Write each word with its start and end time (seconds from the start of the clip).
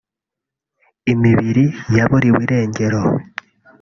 imibiri 1.11 1.65
yaburiwe 1.97 2.39
irengero 2.45 3.01